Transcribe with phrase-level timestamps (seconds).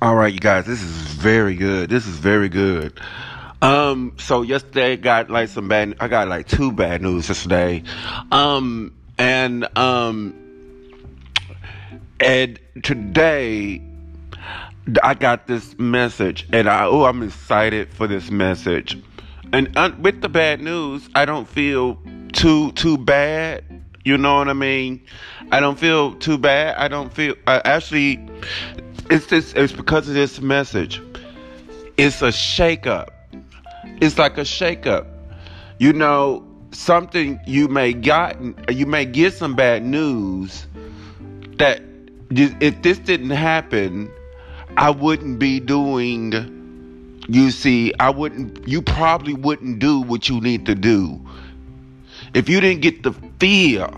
[0.00, 1.90] All right, you guys, this is very good.
[1.90, 3.00] This is very good.
[3.60, 5.96] Um, so yesterday got like some bad.
[5.98, 7.82] I got like two bad news yesterday.
[8.30, 10.34] Um, and um,
[12.20, 13.82] and today
[15.02, 19.02] I got this message, and I oh, I'm excited for this message.
[19.52, 21.98] And uh, with the bad news, I don't feel
[22.32, 23.64] too too bad.
[24.04, 25.04] You know what I mean?
[25.50, 26.76] I don't feel too bad.
[26.76, 27.34] I don't feel.
[27.48, 28.24] I actually
[29.10, 31.02] it's this it's because of this message.
[31.96, 33.08] It's a shakeup.
[34.00, 35.06] It's like a shakeup.
[35.78, 40.66] You know, something you may gotten you may get some bad news
[41.58, 41.82] that
[42.30, 44.10] if this didn't happen,
[44.76, 46.56] I wouldn't be doing
[47.30, 51.20] you see, I wouldn't you probably wouldn't do what you need to do.
[52.34, 53.88] If you didn't get the fear,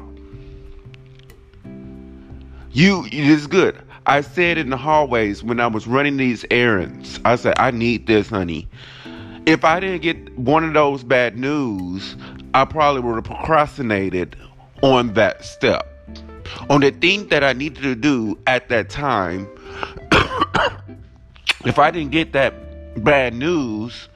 [2.73, 3.81] you it is good.
[4.11, 8.09] I said in the hallways when I was running these errands, I said, I need
[8.09, 8.69] this, honey.
[9.47, 12.17] If I didn't get one of those bad news,
[12.53, 14.35] I probably would have procrastinated
[14.83, 15.87] on that step.
[16.69, 19.49] On the thing that I needed to do at that time,
[21.65, 24.09] if I didn't get that bad news,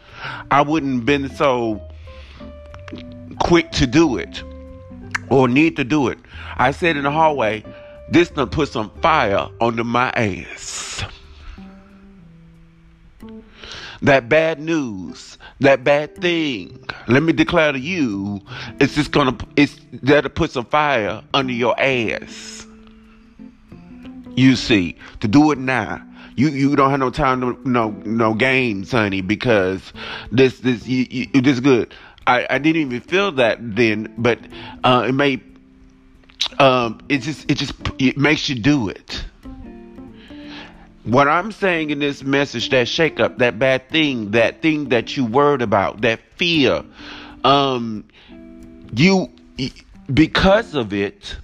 [0.51, 1.81] I wouldn't have been so
[3.39, 4.43] quick to do it
[5.31, 6.19] or need to do it.
[6.57, 7.63] I said in the hallway,
[8.11, 11.05] this done put some fire under my ass.
[14.03, 18.43] That bad news, that bad thing, let me declare to you,
[18.79, 22.67] it's just gonna, it's there to put some fire under your ass.
[24.37, 26.03] You see, to do it now.
[26.37, 29.93] You you don't have no time no no no games, honey, because
[30.33, 31.95] this this you, you, this good.
[32.27, 34.41] I, I didn't even feel that then, but
[34.83, 35.37] uh, it may
[36.59, 39.25] um, it just it just it makes you do it.
[41.05, 45.27] What I'm saying in this message, that shakeup, that bad thing, that thing that you
[45.27, 46.83] worried about, that fear,
[47.45, 48.05] um,
[48.95, 49.31] you
[50.13, 51.37] because of it,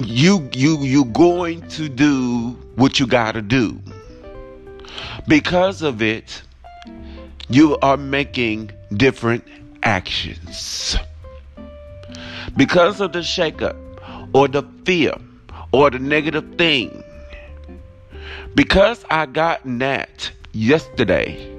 [0.00, 3.80] you you you going to do what you got to do.
[5.26, 6.42] Because of it,
[7.48, 9.44] you are making different
[9.82, 10.96] actions
[12.56, 13.76] because of the shakeup
[14.34, 15.14] or the fear
[15.72, 17.02] or the negative thing.
[18.54, 21.52] Because I got that yesterday,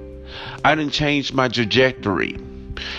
[0.63, 2.37] I didn't change my trajectory.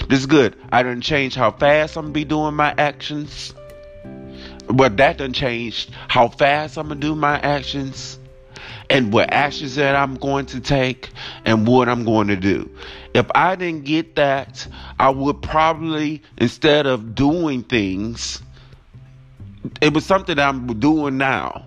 [0.08, 0.56] This is good.
[0.72, 3.54] I didn't change how fast I'm gonna be doing my actions.
[4.68, 8.18] But that doesn't change how fast I'm gonna do my actions
[8.90, 11.10] and what actions that I'm going to take
[11.44, 12.70] and what I'm going to do.
[13.14, 14.66] If I didn't get that,
[14.98, 18.42] I would probably, instead of doing things,
[19.80, 21.66] it was something I'm doing now.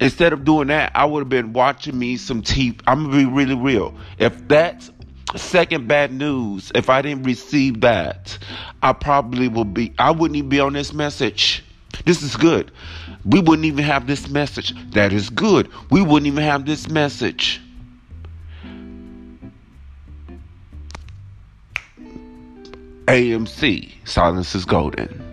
[0.00, 2.80] Instead of doing that, I would have been watching me some TV.
[2.86, 3.94] I'm gonna be really real.
[4.18, 4.90] If that's
[5.36, 8.38] second bad news, if I didn't receive that,
[8.82, 9.92] I probably will be.
[9.98, 11.64] I wouldn't even be on this message.
[12.04, 12.70] This is good.
[13.28, 14.74] We wouldn't even have this message.
[14.92, 15.68] That is good.
[15.90, 17.60] We wouldn't even have this message.
[23.06, 25.24] AMC, Silence is Golden.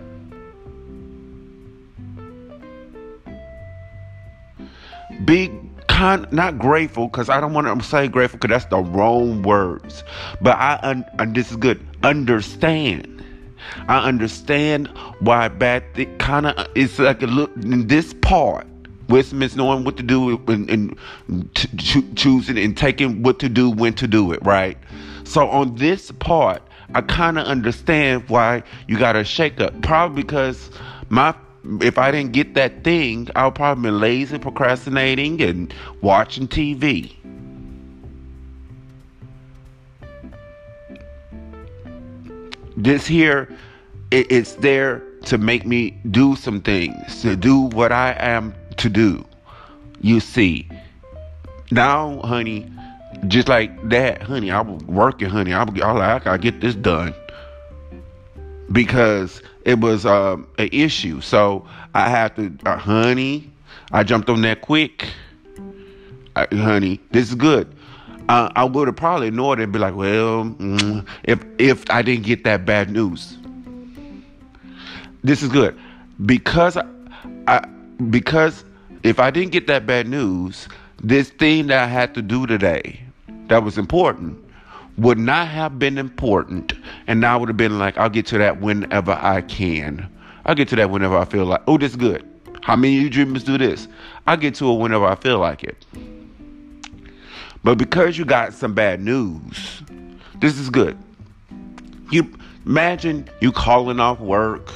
[5.24, 5.50] Be
[5.88, 10.04] kind, not grateful, because I don't want to say grateful, because that's the wrong words.
[10.42, 13.24] But I, and this is good, understand
[13.88, 14.88] I understand
[15.20, 18.66] why bad thing kind of it's like a look in this part.
[19.08, 23.94] Westmin's knowing what to do and, and t- choosing and taking what to do when
[23.94, 24.76] to do it, right?
[25.22, 26.60] So on this part,
[26.94, 29.80] I kind of understand why you got to shake up.
[29.82, 30.70] Probably because
[31.08, 31.34] my
[31.80, 37.12] if I didn't get that thing, I'll probably be lazy, procrastinating, and watching TV.
[42.76, 43.48] This here
[44.10, 48.88] it, it's there to make me do some things to do what i am to
[48.88, 49.24] do.
[50.00, 50.68] You see.
[51.70, 52.70] Now honey
[53.28, 55.52] just like that honey i was working honey.
[55.52, 57.14] I, I, I gotta get this done.
[58.70, 61.20] Because it was um, an issue.
[61.20, 63.50] So i had to uh, honey
[63.92, 65.08] i jumped on that quick.
[66.36, 67.75] Honey this is good
[68.28, 72.02] uh, I would have probably ignored it and be like, well, mm, if if I
[72.02, 73.36] didn't get that bad news,
[75.22, 75.78] this is good
[76.24, 76.86] because I,
[77.46, 77.66] I
[78.10, 78.64] because
[79.02, 80.68] if I didn't get that bad news,
[81.02, 83.00] this thing that I had to do today
[83.48, 84.42] that was important
[84.98, 86.72] would not have been important,
[87.06, 90.08] and I would have been like, I'll get to that whenever I can.
[90.46, 92.26] I'll get to that whenever I feel like, oh, this is good.
[92.62, 93.88] How many of you dreamers do this?
[94.26, 95.84] I get to it whenever I feel like it.
[97.66, 99.82] But because you got some bad news,
[100.38, 100.96] this is good.
[102.12, 102.32] You
[102.64, 104.70] imagine you calling off work.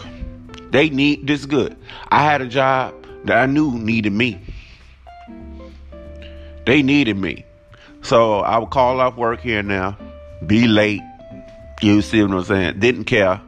[0.73, 1.77] They need this good.
[2.09, 2.93] I had a job
[3.27, 4.41] that I knew needed me.
[6.67, 7.45] They needed me.
[8.03, 9.97] So I would call off work here now,
[10.45, 11.01] be late.
[11.83, 12.81] You see what I'm saying?
[12.81, 13.41] Didn't care.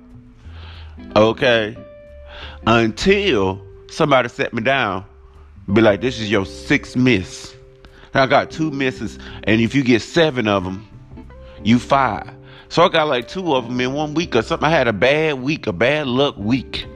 [1.16, 1.76] Okay.
[2.64, 5.04] Until somebody set me down,
[5.72, 7.56] be like, this is your sixth miss.
[8.14, 10.86] I got two misses, and if you get seven of them,
[11.64, 12.30] you five.
[12.68, 14.66] So I got like two of them in one week or something.
[14.66, 16.86] I had a bad week, a bad luck week.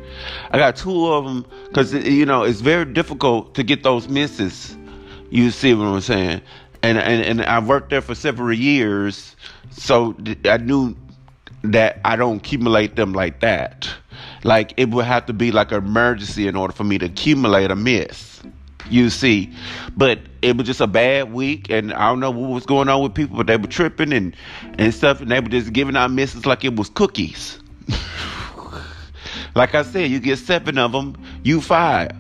[0.50, 4.08] I got two of them because eh, you know it's very difficult to get those
[4.08, 4.76] misses.
[5.30, 6.40] You see what I'm saying?
[6.82, 9.36] And and and I worked there for several years,
[9.70, 10.96] so I knew
[11.62, 13.88] that I don't accumulate them like that.
[14.44, 17.70] Like it would have to be like an emergency in order for me to accumulate
[17.70, 18.42] a miss.
[18.88, 19.52] You see,
[19.96, 23.02] but it was just a bad week, and I don't know what was going on
[23.02, 24.36] with people, but they were tripping and
[24.78, 27.58] and stuff, and they were just giving out misses like it was cookies.
[29.56, 32.12] like I said, you get seven of them, you five.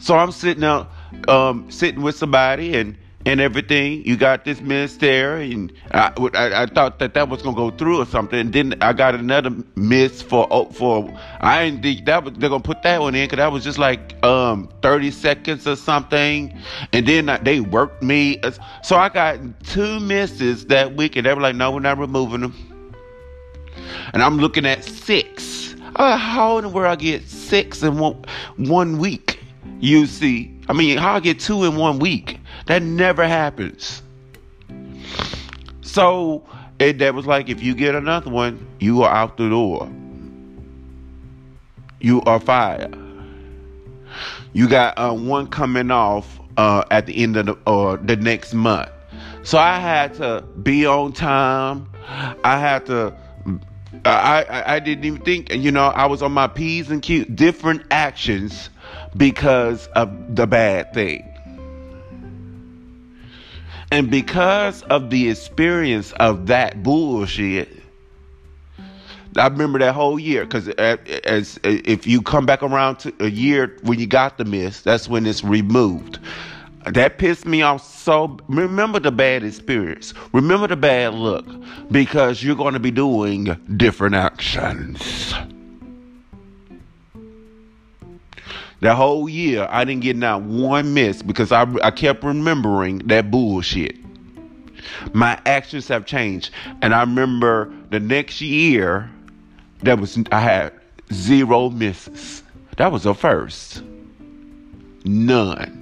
[0.00, 0.90] So I'm sitting out,
[1.28, 2.96] um, sitting with somebody, and
[3.28, 4.02] and everything.
[4.06, 8.00] You got this minister, and I, I, I, thought that that was gonna go through
[8.00, 8.38] or something.
[8.38, 12.48] And then I got another miss for oh, for I didn't think that was, they're
[12.48, 16.58] gonna put that one in because that was just like um 30 seconds or something.
[16.94, 18.40] And then I, they worked me,
[18.82, 22.40] so I got two misses that week, and they were like, "No, we're not removing
[22.40, 22.54] them."
[24.14, 25.76] And I'm looking at six.
[25.96, 28.24] Uh, how in the world I get six in one
[28.56, 29.38] one week?
[29.80, 32.40] You see, I mean, how I get two in one week?
[32.68, 34.02] That never happens.
[35.80, 36.44] So
[36.78, 39.90] it, that was like, if you get another one, you are out the door.
[41.98, 42.96] You are fired.
[44.52, 48.52] You got uh, one coming off uh, at the end of the, uh, the next
[48.52, 48.90] month.
[49.44, 51.88] So I had to be on time.
[52.44, 53.14] I had to.
[54.04, 55.54] I, I, I didn't even think.
[55.54, 58.68] You know, I was on my p's and q's, different actions
[59.16, 61.37] because of the bad thing.
[63.90, 67.70] And because of the experience of that bullshit,
[69.36, 73.76] I remember that whole year because as if you come back around to a year
[73.82, 76.18] when you got the miss, that's when it's removed.
[76.84, 78.38] That pissed me off so.
[78.48, 80.14] Remember the bad experience.
[80.32, 81.46] Remember the bad look
[81.90, 83.44] because you're going to be doing
[83.76, 85.34] different actions.
[88.80, 93.30] That whole year, I didn't get not one miss because I, I kept remembering that
[93.30, 93.96] bullshit.
[95.12, 96.50] My actions have changed.
[96.80, 99.10] And I remember the next year,
[99.82, 100.72] that was I had
[101.12, 102.42] zero misses.
[102.76, 103.82] That was the first.
[105.04, 105.74] None.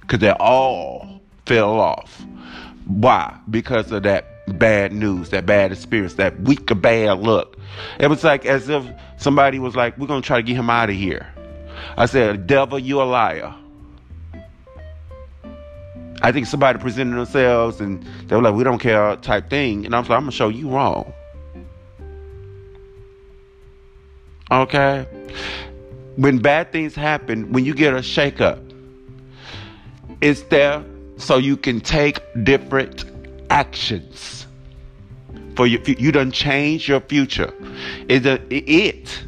[0.00, 2.24] Because they all fell off.
[2.86, 3.36] Why?
[3.50, 7.56] Because of that bad news, that bad experience, that week of bad luck.
[7.98, 8.84] It was like as if
[9.16, 11.26] somebody was like, we're going to try to get him out of here.
[11.96, 13.54] I said, Devil, you a liar.
[16.22, 19.84] I think somebody presented themselves and they were like, we don't care type thing.
[19.84, 21.12] And I was like, I'm going to show you wrong.
[24.50, 25.06] Okay?
[26.16, 28.62] When bad things happen, when you get a shakeup,
[30.20, 30.82] it's there
[31.18, 33.04] so you can take different
[33.50, 34.46] actions.
[35.56, 37.52] For you, you done change your future.
[38.08, 39.24] It, it,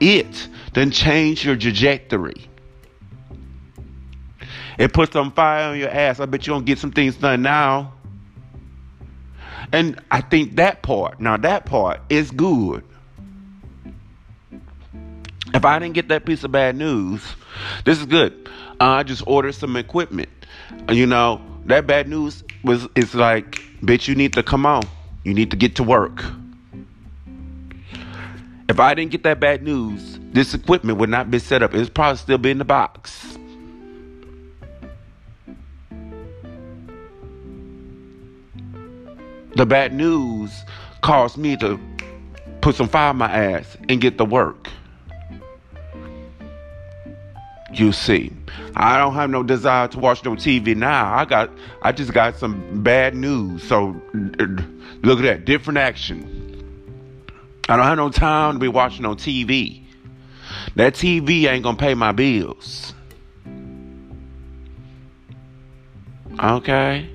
[0.00, 2.34] it then change your trajectory.
[4.76, 6.20] It puts some fire on your ass.
[6.20, 7.94] I bet you don't get some things done now.
[9.72, 12.84] And I think that part, now that part is good.
[15.54, 17.24] If I didn't get that piece of bad news,
[17.86, 18.50] this is good.
[18.78, 20.28] Uh, I just ordered some equipment.
[20.90, 24.82] You know, that bad news was it's like, bitch, you need to come on.
[25.24, 26.22] You need to get to work.
[28.68, 31.72] If I didn't get that bad news, this equipment would not be set up.
[31.72, 33.38] It's probably still be in the box.
[39.54, 40.52] The bad news
[41.00, 41.80] caused me to
[42.60, 44.68] put some fire in my ass and get to work.
[47.72, 48.30] You see,
[48.74, 51.14] I don't have no desire to watch no TV now.
[51.14, 51.50] I got,
[51.80, 53.62] I just got some bad news.
[53.62, 57.24] So look at that, different action.
[57.70, 59.85] I don't have no time to be watching no TV.
[60.74, 62.92] That TV ain't gonna pay my bills.
[66.38, 67.08] Okay.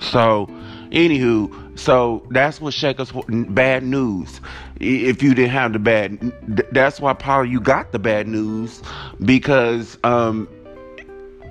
[0.00, 0.46] So,
[0.90, 4.40] anywho, so that's what shake us bad news.
[4.80, 6.32] if you didn't have the bad.
[6.72, 8.80] That's why probably you got the bad news
[9.24, 10.48] because um,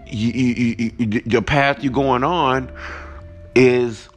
[0.08, 2.72] you, you, you, the path you're going on
[3.56, 4.08] is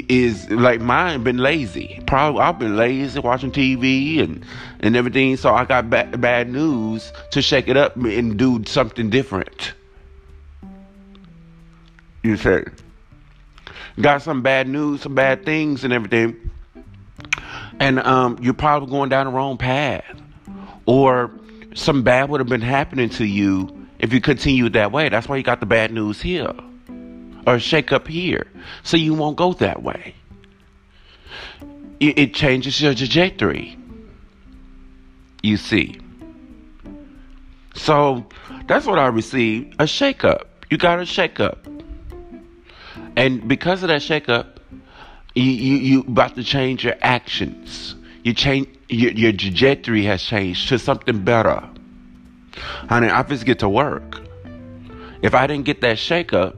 [0.00, 2.00] is like mine been lazy.
[2.06, 4.44] Probably i've been lazy watching tv and
[4.80, 9.10] and everything so i got ba- bad news to shake it up and do something
[9.10, 9.74] different.
[12.22, 12.72] You said
[14.00, 16.50] got some bad news some bad things and everything.
[17.80, 20.04] And um, you're probably going down the wrong path.
[20.86, 21.30] Or
[21.74, 25.08] some bad would have been happening to you if you continued that way.
[25.08, 26.52] That's why you got the bad news here
[27.46, 28.46] or shake up here
[28.82, 30.14] so you won't go that way.
[32.00, 33.78] It, it changes your trajectory.
[35.42, 36.00] You see.
[37.74, 38.26] So
[38.66, 40.48] that's what I received a shake up.
[40.70, 41.66] You got a shake up.
[43.16, 44.60] And because of that shake up,
[45.34, 47.94] you, you, you about to change your actions.
[48.22, 51.68] You change your, your trajectory has changed to something better.
[52.88, 54.20] Honey, I just get to work.
[55.22, 56.56] If I didn't get that shake up,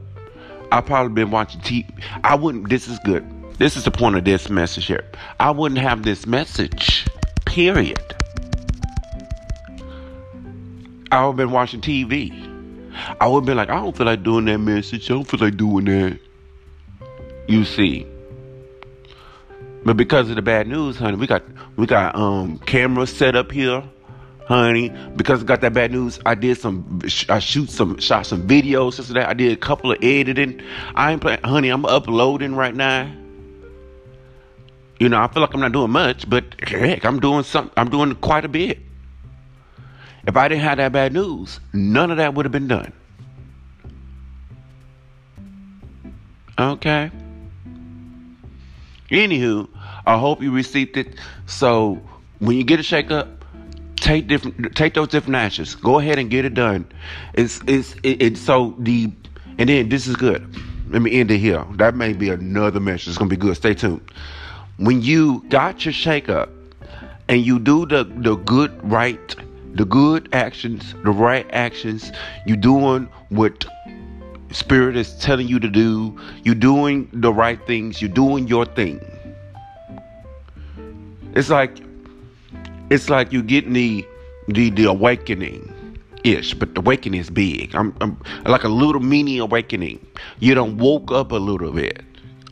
[0.71, 1.89] I probably been watching TV.
[2.23, 2.69] I wouldn't.
[2.69, 3.25] This is good.
[3.57, 5.05] This is the point of this message here.
[5.39, 7.07] I wouldn't have this message.
[7.45, 7.99] Period.
[11.11, 12.31] I would have been watching TV.
[13.21, 15.09] I would have been like, I don't feel like doing that message.
[15.09, 16.19] I don't feel like doing that.
[17.47, 18.05] You see.
[19.85, 21.43] But because of the bad news, honey, we got
[21.77, 23.83] we got um cameras set up here
[24.47, 26.19] honey, because I got that bad news.
[26.25, 29.29] I did some, I shoot some, shot some videos, this that.
[29.29, 30.61] I did a couple of editing.
[30.95, 31.69] I ain't playing, honey.
[31.69, 33.11] I'm uploading right now.
[34.99, 37.69] You know, I feel like I'm not doing much, but heck, I'm doing some.
[37.77, 38.79] I'm doing quite a bit.
[40.25, 42.93] If I didn't have that bad news, none of that would have been done.
[46.57, 47.11] Okay.
[49.11, 49.69] Anywho,
[50.05, 51.15] I hope you received it.
[51.45, 52.01] So
[52.39, 53.36] when you get a shake up,
[53.99, 55.75] take different take those different actions.
[55.75, 56.87] Go ahead and get it done.
[57.33, 59.11] It's it's it, it's so the
[59.57, 60.55] and then this is good.
[60.89, 61.65] Let me end it here.
[61.75, 63.09] That may be another message.
[63.09, 63.55] It's gonna be good.
[63.55, 64.09] Stay tuned.
[64.77, 66.49] When you got your shake up
[67.27, 69.35] and you do the the good right
[69.73, 72.11] the good actions the right actions
[72.45, 73.65] you doing what
[74.51, 78.99] spirit is telling you to do you're doing the right things you're doing your thing.
[81.35, 81.77] It's like
[82.89, 84.05] it's like you getting the
[84.47, 85.73] the the awakening
[86.23, 87.75] ish, but the awakening is big.
[87.75, 90.05] I'm, I'm like a little mini awakening.
[90.39, 92.03] You don't woke up a little bit.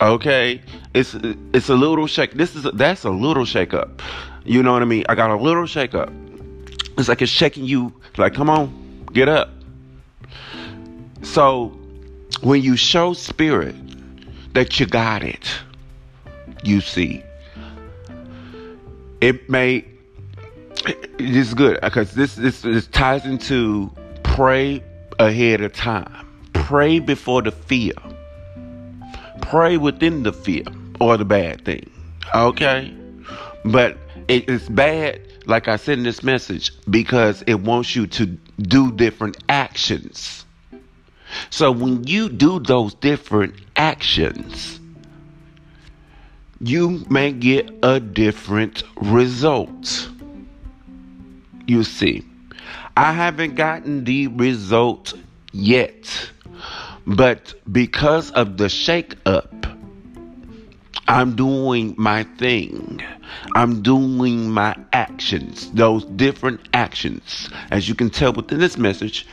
[0.01, 0.62] Okay,
[0.94, 1.15] it's
[1.54, 2.34] it's a little shake.
[2.34, 4.01] This is a, that's a little shake up.
[4.44, 5.06] You know what I mean?
[5.08, 6.12] I got a little shake up.
[6.98, 7.94] It's like it's shaking you.
[8.18, 9.50] Like, come on, get up.
[11.22, 11.70] So
[12.42, 13.75] when you show spirit
[14.54, 15.50] that you got it,
[16.63, 17.24] you see,
[19.22, 19.86] it may
[21.17, 23.91] this is good because this, this this ties into
[24.24, 24.84] pray
[25.20, 26.27] ahead of time.
[26.53, 27.94] Pray before the fear.
[29.41, 30.63] Pray within the fear
[31.00, 31.89] or the bad thing.
[32.34, 32.94] Okay?
[33.63, 38.25] But it is bad, like I said in this message, because it wants you to
[38.25, 40.46] do different actions.
[41.50, 44.79] So when you do those different actions,
[46.60, 50.10] you may get a different result
[51.68, 52.24] you see.
[52.98, 55.14] I haven't gotten the result
[55.52, 56.32] yet.
[57.08, 59.54] But because of the shake up,
[61.08, 63.02] I'm doing my thing.
[63.56, 67.50] I'm doing my actions, those different actions.
[67.70, 69.28] As you can tell within this message,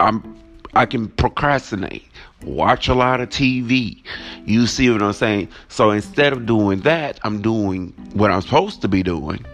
[0.00, 0.36] I'm
[0.74, 2.06] I can procrastinate,
[2.42, 4.02] watch a lot of TV.
[4.44, 5.48] You see what I'm saying?
[5.68, 9.44] So instead of doing that, I'm doing what I'm supposed to be doing.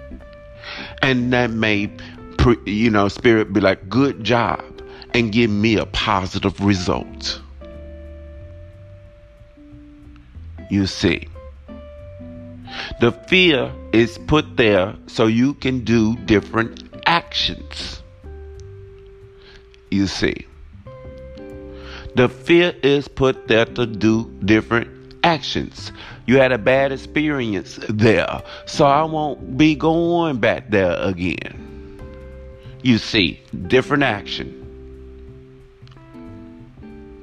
[1.03, 1.91] And that may
[2.67, 4.63] you know, spirit be like, good job,
[5.13, 7.41] and give me a positive result.
[10.71, 11.29] You see,
[13.01, 18.03] the fear is put there so you can do different actions.
[19.91, 20.47] You see,
[22.15, 25.93] the fear is put there to do different actions.
[26.27, 31.64] You had a bad experience there, so I won't be going back there again
[32.85, 34.61] you see different action.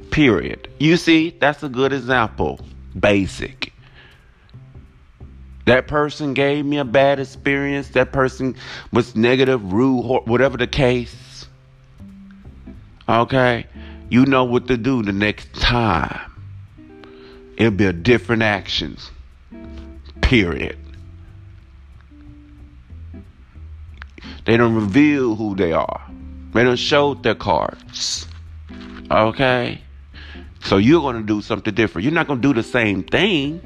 [0.10, 0.68] Period.
[0.80, 2.60] You see, that's a good example.
[3.00, 3.72] Basic.
[5.68, 7.89] That person gave me a bad experience.
[7.89, 8.56] That person
[8.91, 11.46] was negative, rude, whatever the case.
[13.08, 13.68] Okay?
[14.10, 16.32] You know what to do the next time.
[17.56, 19.12] It'll be a different actions.
[20.22, 20.80] Period.
[24.45, 26.01] They don't reveal who they are.
[26.53, 28.27] They don't show their cards.
[29.10, 29.81] Okay?
[30.63, 32.03] So you're going to do something different.
[32.03, 33.62] You're not going to do the same thing.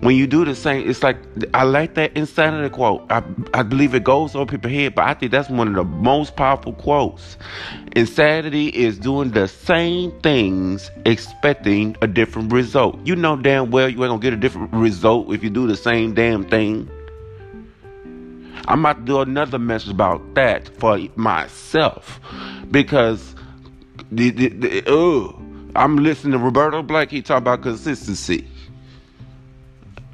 [0.00, 1.18] When you do the same, it's like
[1.52, 3.04] I like that insanity quote.
[3.10, 5.84] I I believe it goes over people's head, but I think that's one of the
[5.84, 7.36] most powerful quotes.
[7.94, 12.98] Insanity is doing the same things, expecting a different result.
[13.06, 15.76] You know damn well you ain't gonna get a different result if you do the
[15.76, 16.88] same damn thing.
[18.68, 22.20] I'm about to do another message about that for myself
[22.70, 23.34] because
[24.12, 25.40] the, the, the oh,
[25.74, 27.10] I'm listening to Roberto Black.
[27.10, 28.46] He talk about consistency.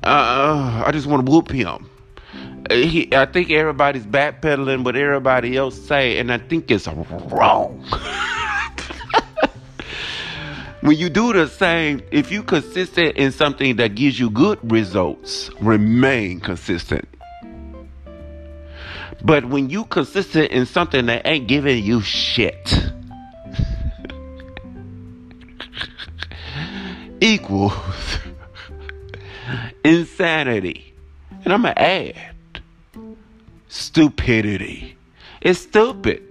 [0.03, 1.91] Uh, I just want to whoop him.
[2.71, 7.85] He, I think everybody's backpedaling what everybody else say, and I think it's wrong.
[10.81, 15.51] when you do the same, if you consistent in something that gives you good results,
[15.61, 17.09] remain consistent.
[19.23, 22.93] But when you consistent in something that ain't giving you shit,
[27.21, 27.73] equals
[29.85, 30.95] insanity.
[31.45, 32.17] And I'm going to add
[33.69, 34.97] stupidity.
[35.41, 36.23] It's stupid.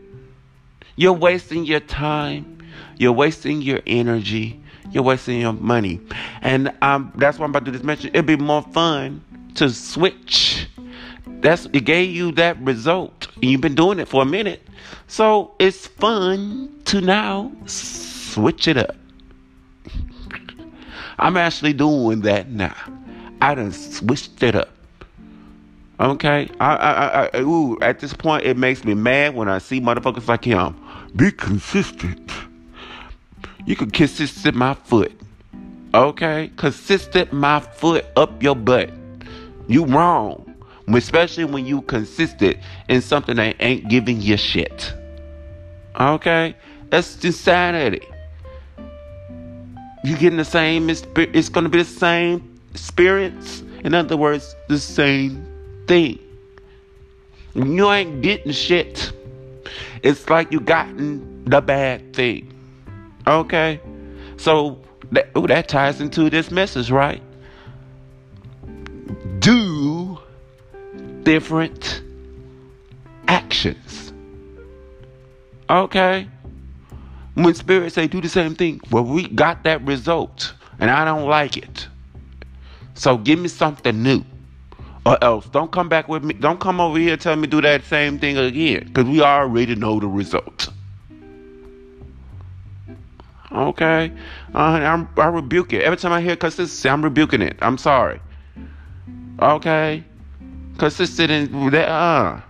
[0.96, 2.60] You're wasting your time.
[2.98, 4.62] You're wasting your energy.
[4.92, 6.00] You're wasting your money.
[6.42, 8.10] And um, that's why I'm about to this mention.
[8.10, 9.24] It'd be more fun
[9.56, 10.68] to switch.
[11.42, 13.28] That's it gave you that result.
[13.42, 14.62] You've been doing it for a minute.
[15.08, 18.96] So it's fun to now switch it up.
[21.20, 22.76] I'm actually doing that now.
[23.42, 24.70] I done switched it up.
[26.00, 29.80] Okay, I, I, I, ooh, at this point, it makes me mad when I see
[29.80, 30.76] motherfuckers like him.
[31.16, 32.32] Be consistent.
[33.66, 35.14] You can consistent my foot.
[35.94, 38.90] Okay, consistent my foot up your butt.
[39.68, 40.45] You wrong,
[40.88, 42.58] especially when you consistent
[42.90, 44.94] in something that ain't giving you shit.
[46.00, 46.56] Okay,
[46.90, 48.02] that's insanity.
[50.04, 50.90] You getting the same?
[50.90, 53.64] It's gonna be the same experience.
[53.84, 55.46] In other words, the same
[55.88, 56.20] thing.
[57.56, 59.12] You ain't getting shit.
[60.04, 62.54] It's like you gotten the bad thing.
[63.26, 63.80] Okay?
[64.38, 64.80] So
[65.12, 67.22] that, ooh, that ties into this message, right?
[71.26, 72.02] Different
[73.28, 74.14] actions.
[75.70, 76.30] Okay?
[77.34, 81.28] When spirits say do the same thing, well, we got that result, and I don't
[81.28, 81.88] like it.
[82.94, 84.24] So give me something new.
[85.06, 86.34] Or else don't come back with me.
[86.34, 88.86] Don't come over here tell me do that same thing again.
[88.86, 90.70] Because we already know the result.
[93.52, 94.12] Okay?
[94.54, 95.84] Uh, I'm, I rebuke it.
[95.84, 97.58] Every time I hear consistency, I'm rebuking it.
[97.62, 98.20] I'm sorry.
[99.40, 100.04] Okay?
[100.78, 101.90] Consistent in that.
[101.90, 102.42] Uh,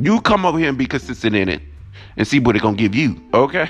[0.00, 1.62] you come over here and be consistent in it
[2.16, 3.20] and see what it's to give you.
[3.34, 3.68] Okay?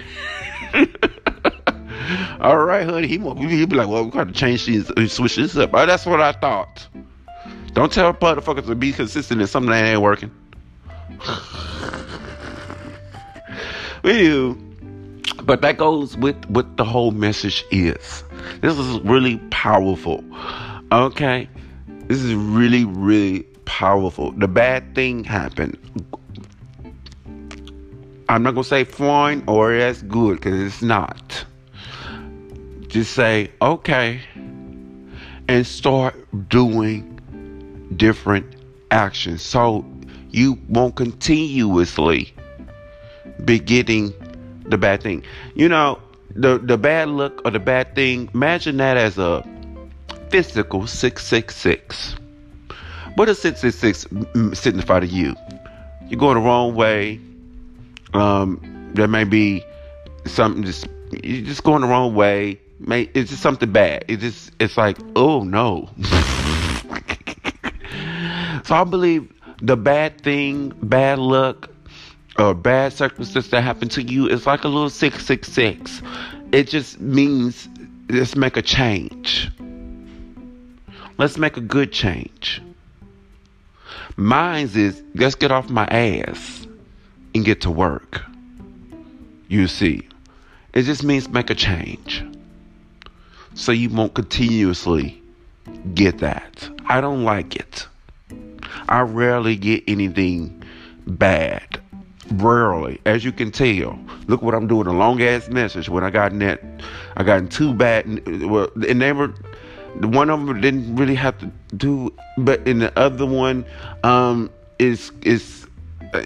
[2.41, 3.07] All right, honey.
[3.07, 5.71] He he be like, well, we got to change these, uh, switch this up.
[5.73, 6.87] Oh, that's what I thought.
[7.73, 10.31] Don't tell motherfuckers to be consistent in something that ain't working.
[14.03, 14.55] we do.
[15.45, 18.25] But that goes with what the whole message is.
[18.61, 20.25] This is really powerful.
[20.93, 21.49] Okay?
[22.11, 24.33] This is really, really powerful.
[24.33, 25.79] The bad thing happened.
[28.29, 31.45] I'm not gonna say fine or that's good because it's not
[32.89, 34.23] just say, okay,
[35.47, 36.17] and start
[36.49, 37.21] doing
[37.97, 38.57] different
[38.91, 39.41] actions.
[39.41, 39.87] So
[40.31, 42.35] you won't continuously
[43.45, 44.13] be getting
[44.67, 45.23] the bad thing.
[45.55, 46.01] You know,
[46.35, 49.45] the, the bad look or the bad thing, imagine that as a
[50.31, 52.17] physical 666.
[53.17, 55.35] What does 666 signify to you?
[56.09, 57.21] You're going the wrong way.
[58.15, 59.65] Um, there may be
[60.27, 60.89] something just
[61.23, 64.05] you're just going the wrong way it's just something bad.
[64.09, 65.89] It's just it's like, oh no.
[68.65, 71.69] so I believe the bad thing, bad luck,
[72.39, 76.03] or bad circumstance that happened to you is like a little six six six.
[76.53, 77.69] It just means
[78.09, 79.51] let's make a change.
[81.21, 82.63] Let's make a good change.
[84.17, 86.67] Mine's is let's get off my ass
[87.35, 88.23] and get to work.
[89.47, 90.09] You see,
[90.73, 92.25] it just means make a change
[93.53, 95.21] so you won't continuously
[95.93, 96.67] get that.
[96.87, 97.87] I don't like it.
[98.89, 100.65] I rarely get anything
[101.07, 101.83] bad.
[102.33, 103.99] Rarely, as you can tell.
[104.27, 106.63] Look what I'm doing a long ass message when I got in that.
[107.19, 108.27] I got in two bad.
[108.43, 109.35] Well, and they were.
[109.97, 113.65] One of them didn't really have to do, but in the other one,
[114.05, 115.67] um, is is
[116.15, 116.21] uh,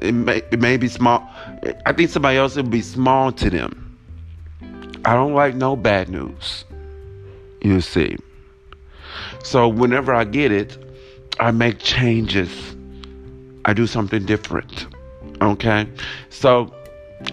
[0.00, 1.28] it may, it may be small.
[1.86, 3.98] I think somebody else will be small to them.
[5.04, 6.64] I don't like no bad news.
[7.62, 8.16] You see.
[9.42, 10.78] So whenever I get it,
[11.38, 12.76] I make changes.
[13.64, 14.86] I do something different.
[15.40, 15.88] Okay?
[16.30, 16.72] So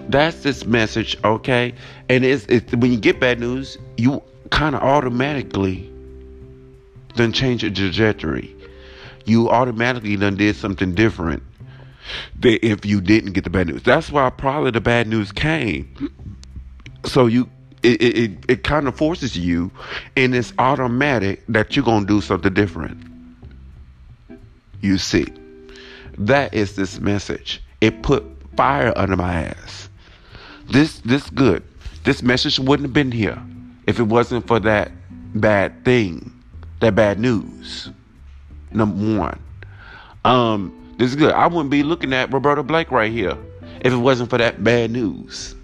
[0.10, 1.74] that's this message, okay?
[2.10, 5.91] And it's, it's when you get bad news, you kind of automatically
[7.15, 8.55] then change your trajectory.
[9.25, 11.43] You automatically then did something different
[12.39, 13.83] than if you didn't get the bad news.
[13.83, 16.11] That's why probably the bad news came.
[17.05, 17.49] So you
[17.83, 19.71] it it, it kind of forces you
[20.15, 23.01] and it's automatic that you're gonna do something different.
[24.81, 25.27] You see.
[26.17, 27.63] That is this message.
[27.79, 28.23] It put
[28.55, 29.89] fire under my ass.
[30.69, 31.63] This this good.
[32.03, 33.41] This message wouldn't have been here
[33.88, 34.91] if it wasn't for that
[35.36, 36.32] bad thing,
[36.80, 37.89] that bad news.
[38.72, 39.39] Number one.
[40.24, 41.34] Um, this is good.
[41.34, 43.38] I wouldn't be looking at Roberta Blake right here
[43.82, 45.56] if it wasn't for that bad news.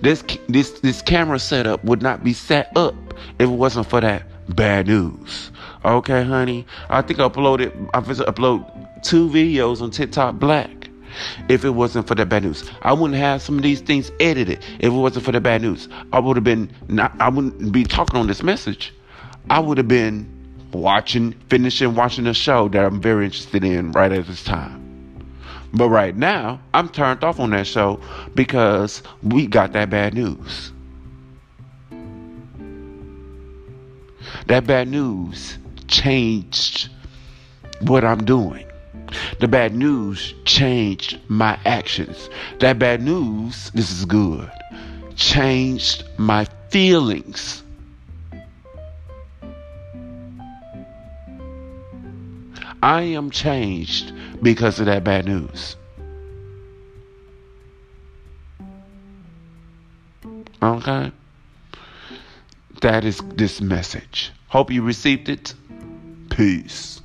[0.00, 2.94] This this this camera setup would not be set up
[3.38, 4.22] if it wasn't for that
[4.54, 5.50] bad news.
[5.84, 6.66] Okay, honey.
[6.88, 10.77] I think I uploaded I upload two videos on TikTok Black.
[11.48, 14.60] If it wasn't for the bad news, I wouldn't have some of these things edited.
[14.78, 17.14] If it wasn't for the bad news, I would have been not.
[17.20, 18.94] I wouldn't be talking on this message.
[19.50, 20.28] I would have been
[20.72, 24.84] watching, finishing watching a show that I'm very interested in right at this time.
[25.72, 28.00] But right now, I'm turned off on that show
[28.34, 30.72] because we got that bad news.
[34.46, 36.90] That bad news changed
[37.80, 38.67] what I'm doing.
[39.40, 42.28] The bad news changed my actions.
[42.60, 44.50] That bad news, this is good,
[45.16, 47.62] changed my feelings.
[52.82, 55.76] I am changed because of that bad news.
[60.62, 61.12] Okay?
[62.80, 64.32] That is this message.
[64.48, 65.54] Hope you received it.
[66.30, 67.00] Peace.